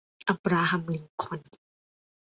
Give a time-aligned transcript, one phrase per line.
[0.27, 1.41] อับราฮัม ลิงคอล์น